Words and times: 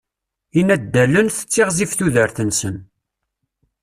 Inaddalen, 0.59 1.27
tettiɣzif 1.35 1.91
tudert-nsen. 1.93 2.75